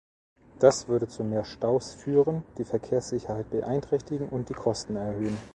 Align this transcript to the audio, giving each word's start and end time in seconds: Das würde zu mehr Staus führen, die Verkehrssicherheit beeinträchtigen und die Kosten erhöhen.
Das 0.57 0.87
würde 0.87 1.07
zu 1.07 1.23
mehr 1.23 1.43
Staus 1.45 1.93
führen, 1.93 2.41
die 2.57 2.63
Verkehrssicherheit 2.63 3.51
beeinträchtigen 3.51 4.27
und 4.29 4.49
die 4.49 4.55
Kosten 4.55 4.95
erhöhen. 4.95 5.37